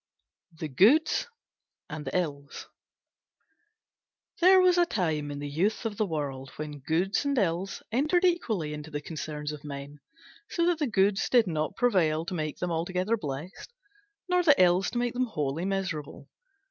[0.57, 1.27] THE GOODS
[1.87, 2.65] AND THE ILLS
[4.39, 8.25] There was a time in the youth of the world when Goods and Ills entered
[8.25, 9.99] equally into the concerns of men,
[10.49, 13.71] so that the Goods did not prevail to make them altogether blessed,
[14.27, 16.27] nor the Ills to make them wholly miserable.